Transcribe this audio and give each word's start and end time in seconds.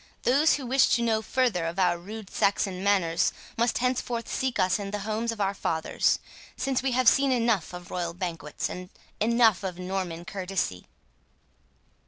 Those 0.23 0.55
who 0.55 0.65
wish 0.65 0.87
to 0.95 1.03
know 1.03 1.21
further 1.21 1.67
of 1.67 1.77
our 1.77 1.95
rude 1.95 2.31
Saxon 2.31 2.83
manners 2.83 3.31
must 3.55 3.77
henceforth 3.77 4.27
seek 4.27 4.57
us 4.57 4.79
in 4.79 4.89
the 4.89 5.01
homes 5.05 5.31
of 5.31 5.39
our 5.39 5.53
fathers, 5.53 6.17
since 6.57 6.81
we 6.81 6.93
have 6.93 7.07
seen 7.07 7.31
enough 7.31 7.71
of 7.71 7.91
royal 7.91 8.15
banquets, 8.15 8.67
and 8.67 8.89
enough 9.19 9.63
of 9.63 9.77
Norman 9.77 10.25
courtesy." 10.25 10.87